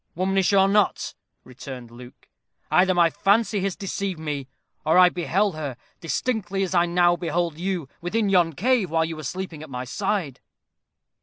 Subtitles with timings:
[0.15, 1.13] "Womanish or not,"
[1.43, 2.27] returned Luke;
[2.71, 4.47] "either my fancy has deceived me,
[4.83, 9.15] or I beheld her, distinctly as I now behold you, within yon cave, while you
[9.15, 10.39] were sleeping by my side."